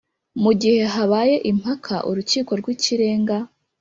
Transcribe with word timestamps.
Mu 0.43 0.51
gihe 0.61 0.81
habaye 0.93 1.35
impaka 1.51 1.95
Urukiko 2.09 2.51
rw 2.59 2.67
Ikirenga 2.75 3.37